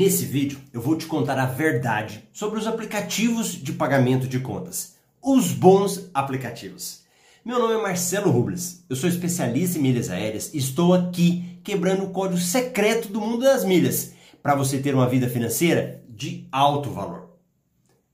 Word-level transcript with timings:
Nesse 0.00 0.24
vídeo 0.24 0.58
eu 0.72 0.80
vou 0.80 0.96
te 0.96 1.04
contar 1.04 1.38
a 1.38 1.44
verdade 1.44 2.26
sobre 2.32 2.58
os 2.58 2.66
aplicativos 2.66 3.52
de 3.52 3.70
pagamento 3.70 4.26
de 4.26 4.40
contas, 4.40 4.94
os 5.22 5.52
bons 5.52 6.08
aplicativos. 6.14 7.02
Meu 7.44 7.58
nome 7.58 7.74
é 7.74 7.82
Marcelo 7.82 8.30
Rubles, 8.30 8.82
eu 8.88 8.96
sou 8.96 9.10
especialista 9.10 9.78
em 9.78 9.82
milhas 9.82 10.08
aéreas 10.08 10.54
e 10.54 10.56
estou 10.56 10.94
aqui 10.94 11.60
quebrando 11.62 12.04
o 12.04 12.10
código 12.12 12.40
secreto 12.40 13.08
do 13.08 13.20
mundo 13.20 13.44
das 13.44 13.62
milhas 13.62 14.14
para 14.42 14.54
você 14.54 14.78
ter 14.78 14.94
uma 14.94 15.06
vida 15.06 15.28
financeira 15.28 16.02
de 16.08 16.48
alto 16.50 16.88
valor. 16.88 17.36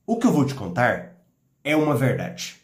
O 0.04 0.16
que 0.16 0.26
eu 0.26 0.32
vou 0.32 0.44
te 0.44 0.56
contar 0.56 1.22
é 1.62 1.76
uma 1.76 1.94
verdade. 1.94 2.56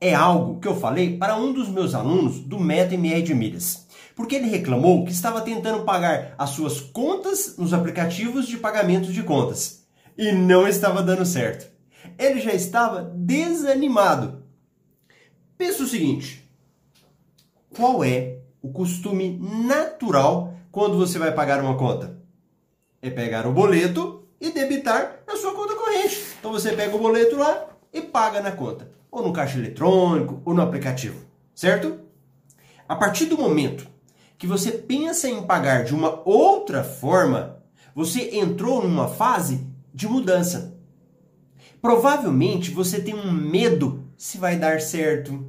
É 0.00 0.16
algo 0.16 0.58
que 0.58 0.66
eu 0.66 0.74
falei 0.74 1.16
para 1.16 1.36
um 1.36 1.52
dos 1.52 1.68
meus 1.68 1.94
alunos 1.94 2.40
do 2.40 2.58
Meta 2.58 2.94
MR 2.94 3.22
de 3.22 3.34
Milhas 3.36 3.86
porque 4.22 4.36
ele 4.36 4.46
reclamou 4.46 5.04
que 5.04 5.10
estava 5.10 5.40
tentando 5.40 5.82
pagar 5.82 6.36
as 6.38 6.50
suas 6.50 6.80
contas 6.80 7.56
nos 7.56 7.74
aplicativos 7.74 8.46
de 8.46 8.56
pagamento 8.56 9.12
de 9.12 9.20
contas 9.24 9.84
e 10.16 10.30
não 10.30 10.68
estava 10.68 11.02
dando 11.02 11.26
certo. 11.26 11.68
Ele 12.16 12.40
já 12.40 12.52
estava 12.52 13.02
desanimado. 13.02 14.44
Pensa 15.58 15.82
o 15.82 15.88
seguinte: 15.88 16.48
qual 17.74 18.04
é 18.04 18.38
o 18.62 18.70
costume 18.70 19.40
natural 19.40 20.54
quando 20.70 20.96
você 20.96 21.18
vai 21.18 21.32
pagar 21.32 21.60
uma 21.60 21.76
conta? 21.76 22.16
É 23.02 23.10
pegar 23.10 23.44
o 23.44 23.52
boleto 23.52 24.28
e 24.40 24.52
debitar 24.52 25.24
na 25.26 25.34
sua 25.34 25.52
conta 25.52 25.74
corrente. 25.74 26.22
Então 26.38 26.52
você 26.52 26.70
pega 26.76 26.94
o 26.94 27.00
boleto 27.00 27.36
lá 27.36 27.70
e 27.92 28.00
paga 28.00 28.40
na 28.40 28.52
conta, 28.52 28.88
ou 29.10 29.26
no 29.26 29.32
caixa 29.32 29.58
eletrônico, 29.58 30.40
ou 30.44 30.54
no 30.54 30.62
aplicativo, 30.62 31.20
certo? 31.56 31.98
A 32.88 32.94
partir 32.94 33.26
do 33.26 33.36
momento 33.36 33.90
que 34.42 34.46
você 34.48 34.72
pensa 34.72 35.28
em 35.28 35.46
pagar 35.46 35.84
de 35.84 35.94
uma 35.94 36.20
outra 36.28 36.82
forma, 36.82 37.62
você 37.94 38.36
entrou 38.38 38.82
numa 38.82 39.06
fase 39.06 39.64
de 39.94 40.08
mudança. 40.08 40.76
Provavelmente 41.80 42.72
você 42.72 43.00
tem 43.00 43.14
um 43.14 43.30
medo 43.30 44.04
se 44.16 44.38
vai 44.38 44.56
dar 44.56 44.80
certo, 44.80 45.48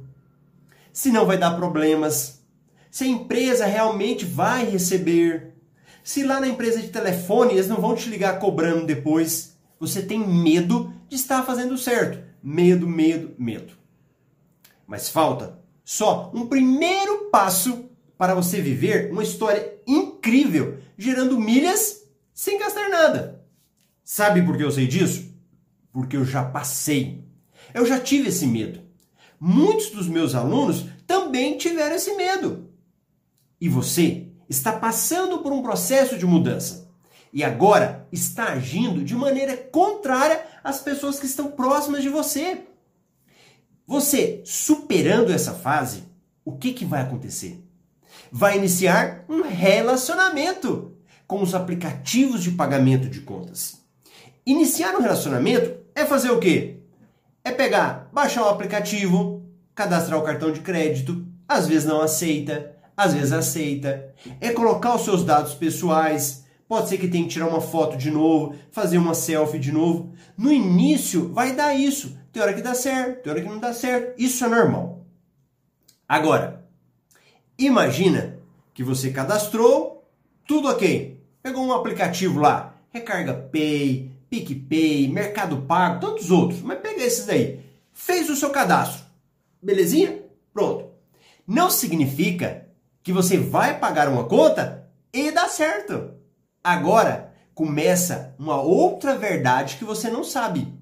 se 0.92 1.10
não 1.10 1.26
vai 1.26 1.36
dar 1.36 1.56
problemas, 1.56 2.44
se 2.88 3.02
a 3.02 3.08
empresa 3.08 3.66
realmente 3.66 4.24
vai 4.24 4.64
receber, 4.64 5.56
se 6.04 6.22
lá 6.22 6.38
na 6.38 6.46
empresa 6.46 6.80
de 6.80 6.86
telefone 6.86 7.54
eles 7.54 7.66
não 7.66 7.80
vão 7.80 7.96
te 7.96 8.08
ligar 8.08 8.38
cobrando 8.38 8.86
depois. 8.86 9.56
Você 9.80 10.02
tem 10.02 10.20
medo 10.20 10.94
de 11.08 11.16
estar 11.16 11.42
fazendo 11.42 11.76
certo. 11.76 12.22
Medo, 12.40 12.86
medo, 12.86 13.34
medo. 13.36 13.72
Mas 14.86 15.08
falta 15.08 15.58
só 15.84 16.30
um 16.32 16.46
primeiro 16.46 17.28
passo 17.32 17.90
para 18.16 18.34
você 18.34 18.60
viver 18.60 19.10
uma 19.10 19.22
história 19.22 19.74
incrível, 19.86 20.78
gerando 20.96 21.38
milhas 21.38 22.04
sem 22.32 22.58
gastar 22.58 22.88
nada. 22.88 23.44
Sabe 24.04 24.42
por 24.42 24.56
que 24.56 24.62
eu 24.62 24.70
sei 24.70 24.86
disso? 24.86 25.32
Porque 25.92 26.16
eu 26.16 26.24
já 26.24 26.44
passei. 26.44 27.24
Eu 27.72 27.86
já 27.86 27.98
tive 27.98 28.28
esse 28.28 28.46
medo. 28.46 28.80
Muitos 29.40 29.90
dos 29.90 30.08
meus 30.08 30.34
alunos 30.34 30.86
também 31.06 31.56
tiveram 31.56 31.96
esse 31.96 32.14
medo. 32.14 32.70
E 33.60 33.68
você 33.68 34.28
está 34.48 34.72
passando 34.72 35.38
por 35.38 35.52
um 35.52 35.62
processo 35.62 36.18
de 36.18 36.26
mudança. 36.26 36.90
E 37.32 37.42
agora 37.42 38.06
está 38.12 38.52
agindo 38.52 39.02
de 39.02 39.14
maneira 39.14 39.56
contrária 39.56 40.46
às 40.62 40.80
pessoas 40.80 41.18
que 41.18 41.26
estão 41.26 41.50
próximas 41.50 42.02
de 42.02 42.08
você. 42.08 42.62
Você 43.86 44.42
superando 44.44 45.32
essa 45.32 45.52
fase, 45.52 46.04
o 46.44 46.52
que, 46.56 46.72
que 46.72 46.84
vai 46.84 47.02
acontecer? 47.02 47.62
Vai 48.30 48.56
iniciar 48.56 49.24
um 49.28 49.42
relacionamento 49.42 50.92
com 51.26 51.42
os 51.42 51.54
aplicativos 51.54 52.42
de 52.42 52.50
pagamento 52.50 53.08
de 53.08 53.20
contas. 53.20 53.80
Iniciar 54.46 54.94
um 54.94 55.00
relacionamento 55.00 55.74
é 55.94 56.04
fazer 56.04 56.30
o 56.30 56.38
quê? 56.38 56.80
É 57.42 57.50
pegar, 57.50 58.08
baixar 58.12 58.42
o 58.42 58.48
aplicativo, 58.48 59.42
cadastrar 59.74 60.18
o 60.18 60.24
cartão 60.24 60.52
de 60.52 60.60
crédito, 60.60 61.26
às 61.48 61.66
vezes 61.66 61.86
não 61.86 62.00
aceita, 62.00 62.74
às 62.96 63.14
vezes 63.14 63.32
aceita. 63.32 64.14
É 64.40 64.50
colocar 64.50 64.94
os 64.94 65.04
seus 65.04 65.24
dados 65.24 65.54
pessoais, 65.54 66.44
pode 66.68 66.88
ser 66.88 66.98
que 66.98 67.08
tenha 67.08 67.24
que 67.24 67.30
tirar 67.30 67.48
uma 67.48 67.60
foto 67.60 67.96
de 67.96 68.10
novo, 68.10 68.54
fazer 68.70 68.98
uma 68.98 69.14
selfie 69.14 69.58
de 69.58 69.72
novo. 69.72 70.12
No 70.36 70.52
início 70.52 71.32
vai 71.32 71.52
dar 71.52 71.74
isso. 71.74 72.18
Tem 72.32 72.42
hora 72.42 72.54
que 72.54 72.62
dá 72.62 72.74
certo, 72.74 73.22
tem 73.22 73.32
hora 73.32 73.42
que 73.42 73.48
não 73.48 73.60
dá 73.60 73.72
certo. 73.72 74.20
Isso 74.20 74.44
é 74.44 74.48
normal. 74.48 75.06
Agora, 76.08 76.63
Imagina 77.58 78.38
que 78.72 78.82
você 78.82 79.10
cadastrou, 79.10 80.04
tudo 80.46 80.68
ok. 80.68 81.20
Pegou 81.42 81.64
um 81.64 81.72
aplicativo 81.72 82.40
lá, 82.40 82.74
Recarga 82.90 83.34
Pay, 83.34 84.10
PicPay, 84.28 85.08
Mercado 85.08 85.58
Pago, 85.62 86.00
tantos 86.00 86.30
outros, 86.30 86.60
mas 86.62 86.80
pega 86.80 87.02
esses 87.02 87.28
aí. 87.28 87.60
Fez 87.92 88.28
o 88.28 88.36
seu 88.36 88.50
cadastro. 88.50 89.04
Belezinha? 89.62 90.22
Pronto. 90.52 90.90
Não 91.46 91.70
significa 91.70 92.66
que 93.02 93.12
você 93.12 93.38
vai 93.38 93.78
pagar 93.78 94.08
uma 94.08 94.24
conta 94.24 94.88
e 95.12 95.30
dá 95.30 95.48
certo. 95.48 96.14
Agora 96.62 97.32
começa 97.54 98.34
uma 98.38 98.60
outra 98.60 99.16
verdade 99.16 99.76
que 99.76 99.84
você 99.84 100.10
não 100.10 100.24
sabe. 100.24 100.72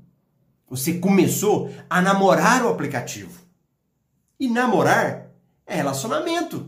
Você 0.71 0.95
começou 0.95 1.71
a 1.91 2.01
namorar 2.01 2.65
o 2.65 2.69
aplicativo. 2.69 3.43
E 4.41 4.49
namorar 4.49 5.32
é 5.73 5.77
relacionamento. 5.77 6.67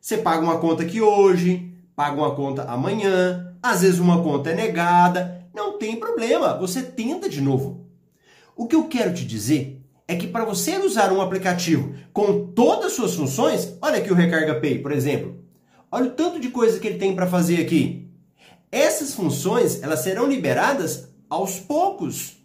Você 0.00 0.16
paga 0.16 0.42
uma 0.42 0.58
conta 0.58 0.82
aqui 0.82 1.02
hoje, 1.02 1.70
paga 1.94 2.16
uma 2.16 2.34
conta 2.34 2.62
amanhã, 2.62 3.54
às 3.62 3.82
vezes 3.82 4.00
uma 4.00 4.22
conta 4.22 4.50
é 4.50 4.54
negada, 4.54 5.46
não 5.54 5.76
tem 5.76 5.96
problema, 5.96 6.56
você 6.56 6.82
tenta 6.82 7.28
de 7.28 7.42
novo. 7.42 7.86
O 8.56 8.66
que 8.66 8.74
eu 8.74 8.88
quero 8.88 9.12
te 9.12 9.24
dizer 9.26 9.84
é 10.06 10.16
que 10.16 10.26
para 10.26 10.46
você 10.46 10.78
usar 10.78 11.12
um 11.12 11.20
aplicativo 11.20 11.94
com 12.12 12.46
todas 12.46 12.86
as 12.86 12.92
suas 12.92 13.14
funções, 13.14 13.76
olha 13.82 13.98
aqui 13.98 14.10
o 14.10 14.14
Recarga 14.14 14.58
Pay, 14.58 14.78
por 14.78 14.92
exemplo. 14.92 15.44
Olha 15.92 16.06
o 16.06 16.12
tanto 16.12 16.40
de 16.40 16.48
coisa 16.48 16.80
que 16.80 16.86
ele 16.86 16.98
tem 16.98 17.14
para 17.14 17.26
fazer 17.26 17.60
aqui. 17.60 18.08
Essas 18.72 19.14
funções, 19.14 19.82
elas 19.82 20.00
serão 20.00 20.26
liberadas 20.26 21.08
aos 21.28 21.58
poucos. 21.58 22.38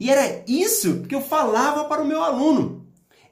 E 0.00 0.10
era 0.10 0.42
isso 0.48 1.02
que 1.02 1.14
eu 1.14 1.20
falava 1.20 1.84
para 1.84 2.02
o 2.02 2.06
meu 2.06 2.22
aluno 2.22 2.75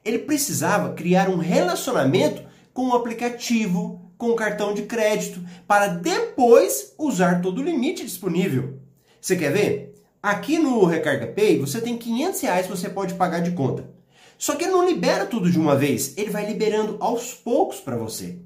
ele 0.05 0.19
precisava 0.19 0.93
criar 0.93 1.27
um 1.27 1.37
relacionamento 1.37 2.43
com 2.71 2.89
o 2.89 2.93
aplicativo, 2.93 3.99
com 4.17 4.29
o 4.29 4.35
cartão 4.35 4.73
de 4.73 4.83
crédito, 4.83 5.43
para 5.67 5.87
depois 5.87 6.93
usar 6.97 7.41
todo 7.41 7.59
o 7.59 7.63
limite 7.63 8.05
disponível. 8.05 8.79
Você 9.19 9.35
quer 9.35 9.51
ver? 9.51 9.95
Aqui 10.21 10.59
no 10.59 10.85
Recarga 10.85 11.27
Pay, 11.27 11.59
você 11.59 11.81
tem 11.81 11.97
500 11.97 12.41
reais 12.41 12.65
que 12.67 12.71
você 12.71 12.89
pode 12.89 13.15
pagar 13.15 13.39
de 13.39 13.51
conta. 13.51 13.89
Só 14.37 14.55
que 14.55 14.65
ele 14.65 14.73
não 14.73 14.87
libera 14.87 15.25
tudo 15.25 15.49
de 15.49 15.57
uma 15.57 15.75
vez, 15.75 16.13
ele 16.17 16.29
vai 16.29 16.45
liberando 16.45 16.97
aos 16.99 17.33
poucos 17.33 17.79
para 17.79 17.95
você. 17.95 18.37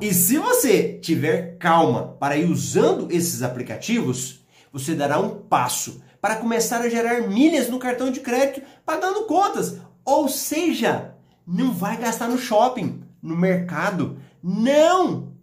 E 0.00 0.12
se 0.12 0.38
você 0.38 0.98
tiver 1.00 1.56
calma 1.58 2.16
para 2.18 2.36
ir 2.36 2.50
usando 2.50 3.08
esses 3.10 3.42
aplicativos, 3.42 4.40
você 4.72 4.94
dará 4.94 5.18
um 5.18 5.30
passo 5.30 6.02
para 6.20 6.36
começar 6.36 6.80
a 6.80 6.88
gerar 6.88 7.28
milhas 7.28 7.68
no 7.68 7.78
cartão 7.78 8.10
de 8.10 8.20
crédito 8.20 8.62
pagando 8.84 9.24
contas 9.24 9.76
ou 10.08 10.26
seja, 10.26 11.14
não 11.46 11.74
vai 11.74 11.98
gastar 11.98 12.28
no 12.28 12.38
shopping, 12.38 13.02
no 13.22 13.36
mercado. 13.36 14.18
Não! 14.42 15.34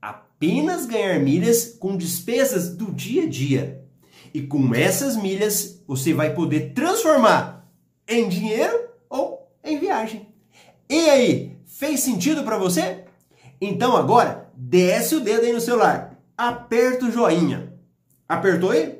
Apenas 0.00 0.86
ganhar 0.86 1.20
milhas 1.20 1.76
com 1.78 1.96
despesas 1.96 2.74
do 2.74 2.90
dia 2.90 3.22
a 3.22 3.28
dia. 3.28 3.84
E 4.34 4.42
com 4.42 4.74
essas 4.74 5.14
milhas, 5.14 5.80
você 5.86 6.12
vai 6.12 6.34
poder 6.34 6.72
transformar 6.72 7.72
em 8.08 8.28
dinheiro 8.28 8.88
ou 9.08 9.48
em 9.62 9.78
viagem. 9.78 10.26
E 10.90 11.08
aí, 11.08 11.56
fez 11.64 12.00
sentido 12.00 12.42
para 12.42 12.58
você? 12.58 13.04
Então 13.60 13.96
agora, 13.96 14.50
desce 14.56 15.14
o 15.14 15.20
dedo 15.20 15.44
aí 15.44 15.52
no 15.52 15.60
celular, 15.60 16.18
aperta 16.36 17.04
o 17.04 17.12
joinha. 17.12 17.72
Apertou 18.28 18.72
aí? 18.72 18.98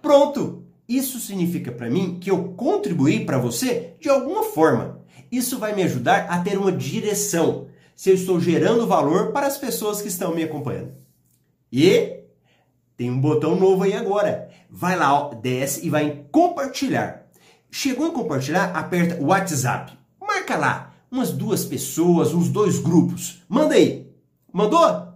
Pronto! 0.00 0.65
Isso 0.88 1.18
significa 1.18 1.72
para 1.72 1.90
mim 1.90 2.18
que 2.20 2.30
eu 2.30 2.52
contribuí 2.54 3.24
para 3.24 3.38
você 3.38 3.94
de 4.00 4.08
alguma 4.08 4.44
forma. 4.44 5.00
Isso 5.30 5.58
vai 5.58 5.74
me 5.74 5.82
ajudar 5.82 6.26
a 6.30 6.38
ter 6.40 6.56
uma 6.56 6.70
direção, 6.70 7.66
se 7.94 8.10
eu 8.10 8.14
estou 8.14 8.40
gerando 8.40 8.86
valor 8.86 9.32
para 9.32 9.46
as 9.46 9.58
pessoas 9.58 10.00
que 10.00 10.08
estão 10.08 10.34
me 10.34 10.44
acompanhando. 10.44 10.94
E 11.72 12.20
tem 12.96 13.10
um 13.10 13.20
botão 13.20 13.56
novo 13.56 13.82
aí 13.82 13.94
agora. 13.94 14.48
Vai 14.70 14.96
lá, 14.96 15.28
desce 15.34 15.84
e 15.84 15.90
vai 15.90 16.04
em 16.04 16.26
compartilhar. 16.30 17.26
Chegou 17.70 18.06
em 18.06 18.12
compartilhar, 18.12 18.70
aperta 18.76 19.20
o 19.20 19.26
WhatsApp. 19.26 19.92
Marca 20.20 20.56
lá 20.56 20.92
umas 21.10 21.32
duas 21.32 21.64
pessoas, 21.64 22.34
uns 22.34 22.48
dois 22.48 22.78
grupos. 22.78 23.42
Manda 23.48 23.74
aí. 23.74 24.10
Mandou? 24.52 25.08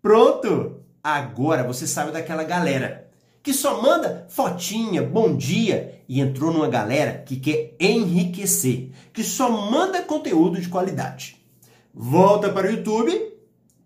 Pronto! 0.00 0.80
Agora 1.02 1.64
você 1.64 1.86
sabe 1.86 2.12
daquela 2.12 2.44
galera 2.44 3.10
que 3.42 3.52
só 3.52 3.82
manda 3.82 4.26
fotinha, 4.28 5.02
bom 5.02 5.36
dia 5.36 6.00
e 6.08 6.20
entrou 6.20 6.52
numa 6.52 6.68
galera 6.68 7.22
que 7.26 7.36
quer 7.36 7.74
enriquecer, 7.80 8.90
que 9.12 9.24
só 9.24 9.50
manda 9.50 10.02
conteúdo 10.02 10.60
de 10.60 10.68
qualidade. 10.68 11.44
Volta 11.92 12.50
para 12.50 12.68
o 12.68 12.70
YouTube, 12.70 13.34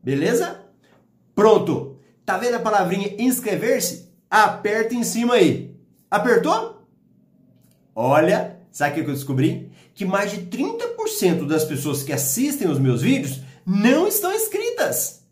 beleza? 0.02 0.60
Pronto! 1.34 1.96
Tá 2.24 2.36
vendo 2.36 2.56
a 2.56 2.60
palavrinha 2.60 3.14
inscrever-se? 3.18 4.12
Aperta 4.28 4.94
em 4.94 5.04
cima 5.04 5.34
aí. 5.34 5.76
Apertou? 6.10 6.86
Olha, 7.94 8.58
sabe 8.70 9.00
o 9.00 9.04
que 9.04 9.10
eu 9.10 9.14
descobri? 9.14 9.70
Que 9.94 10.04
mais 10.04 10.32
de 10.32 10.38
30% 10.38 11.46
das 11.46 11.64
pessoas 11.64 12.02
que 12.02 12.12
assistem 12.12 12.68
os 12.68 12.78
meus 12.78 13.00
vídeos 13.00 13.40
não 13.64 14.06
estão 14.06 14.34
inscritas. 14.34 15.25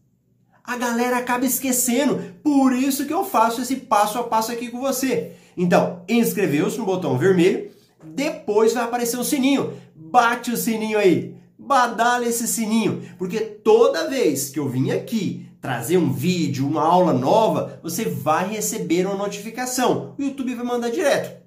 A 0.66 0.78
galera 0.78 1.18
acaba 1.18 1.44
esquecendo, 1.44 2.18
por 2.42 2.72
isso 2.72 3.04
que 3.04 3.12
eu 3.12 3.22
faço 3.22 3.60
esse 3.60 3.76
passo 3.76 4.18
a 4.18 4.24
passo 4.24 4.50
aqui 4.50 4.70
com 4.70 4.80
você. 4.80 5.32
Então, 5.54 6.02
inscreveu-se 6.08 6.78
no 6.78 6.86
botão 6.86 7.18
vermelho, 7.18 7.70
depois 8.02 8.72
vai 8.72 8.84
aparecer 8.84 9.18
o 9.18 9.24
sininho. 9.24 9.74
Bate 9.94 10.50
o 10.50 10.56
sininho 10.56 10.98
aí, 10.98 11.36
badala 11.58 12.26
esse 12.26 12.48
sininho, 12.48 13.02
porque 13.18 13.40
toda 13.40 14.08
vez 14.08 14.48
que 14.48 14.58
eu 14.58 14.66
vim 14.66 14.90
aqui 14.90 15.46
trazer 15.60 15.98
um 15.98 16.10
vídeo, 16.10 16.66
uma 16.66 16.82
aula 16.82 17.12
nova, 17.12 17.78
você 17.82 18.06
vai 18.06 18.48
receber 18.48 19.06
uma 19.06 19.16
notificação. 19.16 20.14
O 20.18 20.22
YouTube 20.22 20.54
vai 20.54 20.64
mandar 20.64 20.90
direto. 20.90 21.42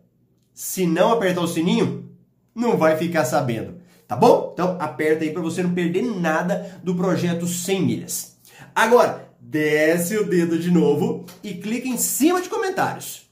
Se 0.54 0.86
não 0.86 1.12
apertar 1.12 1.42
o 1.42 1.48
sininho, 1.48 2.10
não 2.54 2.78
vai 2.78 2.98
ficar 2.98 3.26
sabendo. 3.26 3.76
Tá 4.08 4.16
bom? 4.16 4.52
Então 4.54 4.78
aperta 4.80 5.24
aí 5.24 5.32
para 5.32 5.42
você 5.42 5.62
não 5.62 5.74
perder 5.74 6.02
nada 6.02 6.80
do 6.84 6.96
projeto 6.96 7.46
100 7.46 7.82
milhas. 7.82 8.37
Agora, 8.78 9.34
desce 9.42 10.16
o 10.18 10.30
dedo 10.30 10.60
de 10.60 10.70
novo 10.70 11.26
e 11.44 11.56
clica 11.56 11.88
em 11.88 11.98
cima 11.98 12.40
de 12.40 12.48
comentários. 12.48 13.28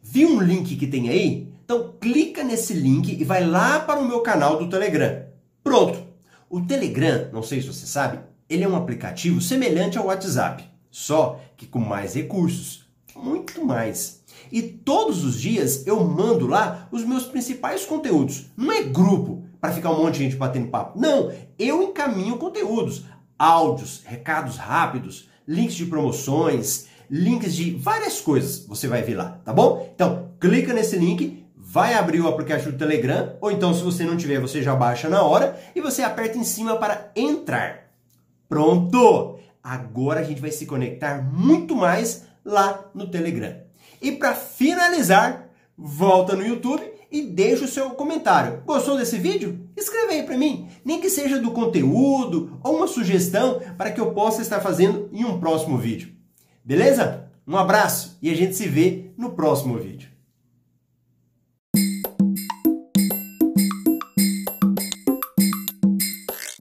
Viu 0.00 0.28
um 0.28 0.40
link 0.40 0.76
que 0.76 0.86
tem 0.86 1.08
aí? 1.08 1.52
Então 1.64 1.96
clica 2.00 2.44
nesse 2.44 2.72
link 2.72 3.20
e 3.20 3.24
vai 3.24 3.44
lá 3.44 3.80
para 3.80 3.98
o 3.98 4.06
meu 4.06 4.20
canal 4.20 4.58
do 4.60 4.68
Telegram. 4.68 5.24
Pronto. 5.64 6.00
O 6.48 6.60
Telegram, 6.60 7.30
não 7.32 7.42
sei 7.42 7.60
se 7.60 7.66
você 7.66 7.84
sabe, 7.84 8.20
ele 8.48 8.62
é 8.62 8.68
um 8.68 8.76
aplicativo 8.76 9.40
semelhante 9.40 9.98
ao 9.98 10.06
WhatsApp, 10.06 10.62
só 10.88 11.40
que 11.56 11.66
com 11.66 11.80
mais 11.80 12.14
recursos, 12.14 12.88
muito 13.16 13.66
mais. 13.66 14.22
E 14.52 14.62
todos 14.62 15.24
os 15.24 15.40
dias 15.40 15.84
eu 15.84 15.98
mando 16.04 16.46
lá 16.46 16.88
os 16.92 17.04
meus 17.04 17.24
principais 17.24 17.84
conteúdos. 17.84 18.46
Não 18.56 18.70
é 18.70 18.84
grupo 18.84 19.44
para 19.60 19.72
ficar 19.72 19.90
um 19.90 20.04
monte 20.04 20.18
de 20.18 20.24
gente 20.24 20.36
batendo 20.36 20.68
papo. 20.68 20.96
Não, 20.96 21.32
eu 21.58 21.82
encaminho 21.82 22.38
conteúdos, 22.38 23.02
áudios, 23.40 24.02
recados 24.04 24.58
rápidos, 24.58 25.30
links 25.48 25.74
de 25.74 25.86
promoções, 25.86 26.88
links 27.10 27.56
de 27.56 27.70
várias 27.70 28.20
coisas. 28.20 28.66
Você 28.66 28.86
vai 28.86 29.00
ver 29.00 29.14
lá, 29.14 29.40
tá 29.42 29.50
bom? 29.50 29.90
Então, 29.94 30.32
clica 30.38 30.74
nesse 30.74 30.96
link, 30.96 31.42
vai 31.56 31.94
abrir 31.94 32.20
o 32.20 32.28
aplicativo 32.28 32.72
do 32.72 32.78
Telegram, 32.78 33.34
ou 33.40 33.50
então 33.50 33.72
se 33.72 33.82
você 33.82 34.04
não 34.04 34.18
tiver, 34.18 34.38
você 34.40 34.62
já 34.62 34.76
baixa 34.76 35.08
na 35.08 35.22
hora 35.22 35.58
e 35.74 35.80
você 35.80 36.02
aperta 36.02 36.36
em 36.36 36.44
cima 36.44 36.76
para 36.76 37.10
entrar. 37.16 37.90
Pronto! 38.46 39.38
Agora 39.62 40.20
a 40.20 40.24
gente 40.24 40.40
vai 40.40 40.50
se 40.50 40.66
conectar 40.66 41.22
muito 41.22 41.74
mais 41.74 42.24
lá 42.44 42.90
no 42.94 43.08
Telegram. 43.08 43.56
E 44.02 44.12
para 44.12 44.34
finalizar, 44.34 45.48
volta 45.78 46.36
no 46.36 46.46
YouTube 46.46 46.99
e 47.10 47.22
deixa 47.22 47.64
o 47.64 47.68
seu 47.68 47.90
comentário. 47.90 48.62
Gostou 48.64 48.96
desse 48.96 49.18
vídeo? 49.18 49.68
Escreve 49.76 50.14
aí 50.14 50.22
para 50.22 50.38
mim, 50.38 50.68
nem 50.84 51.00
que 51.00 51.10
seja 51.10 51.38
do 51.38 51.50
conteúdo 51.50 52.58
ou 52.62 52.76
uma 52.76 52.86
sugestão 52.86 53.60
para 53.76 53.90
que 53.90 54.00
eu 54.00 54.12
possa 54.12 54.42
estar 54.42 54.60
fazendo 54.60 55.08
em 55.12 55.24
um 55.24 55.40
próximo 55.40 55.78
vídeo. 55.78 56.12
Beleza? 56.64 57.30
Um 57.46 57.56
abraço 57.56 58.18
e 58.22 58.30
a 58.30 58.34
gente 58.34 58.54
se 58.54 58.68
vê 58.68 59.10
no 59.16 59.30
próximo 59.30 59.78
vídeo. 59.78 60.09